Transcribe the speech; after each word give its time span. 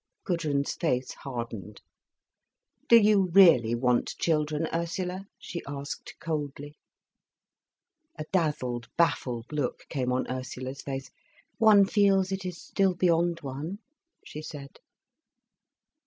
Gudrun's 0.23 0.73
face 0.73 1.13
hardened. 1.13 1.79
"Do 2.89 2.97
you 2.97 3.29
really 3.33 3.75
want 3.75 4.15
children, 4.17 4.67
Ursula?" 4.73 5.27
she 5.37 5.61
asked 5.67 6.15
coldly. 6.19 6.73
A 8.17 8.23
dazzled, 8.33 8.87
baffled 8.97 9.45
look 9.51 9.85
came 9.89 10.11
on 10.11 10.25
Ursula's 10.27 10.81
face. 10.81 11.11
"One 11.59 11.85
feels 11.85 12.31
it 12.31 12.45
is 12.45 12.59
still 12.59 12.95
beyond 12.95 13.41
one," 13.41 13.77
she 14.25 14.41
said. 14.41 14.79